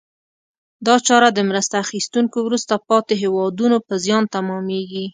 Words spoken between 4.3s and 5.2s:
تمامیږي.